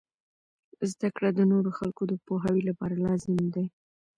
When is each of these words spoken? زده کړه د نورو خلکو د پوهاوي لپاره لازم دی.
زده 0.91 1.09
کړه 1.15 1.29
د 1.33 1.39
نورو 1.51 1.69
خلکو 1.79 2.03
د 2.07 2.13
پوهاوي 2.25 2.61
لپاره 2.69 2.95
لازم 3.05 3.33
دی. 3.53 3.65